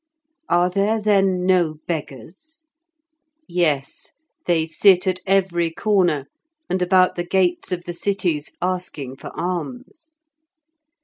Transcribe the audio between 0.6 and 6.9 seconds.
there, then, no beggars? Yes, they sit at every corner, and